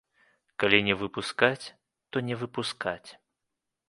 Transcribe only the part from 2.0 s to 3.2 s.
то не выпускаць.